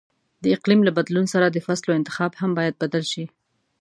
[0.43, 3.25] د اقلیم له بدلون سره د فصلو انتخاب هم باید بدل شي.